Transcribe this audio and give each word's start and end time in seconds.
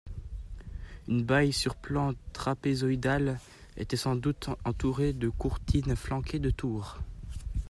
Une 1.07 1.21
baille 1.23 1.53
sur 1.53 1.75
plan 1.75 2.15
trapézoïdal 2.33 3.39
était 3.77 3.95
sans 3.97 4.15
doute 4.15 4.49
entourée 4.65 5.13
de 5.13 5.29
courtines 5.29 5.95
flanquées 5.95 6.39
de 6.39 6.49
tours. 6.49 6.97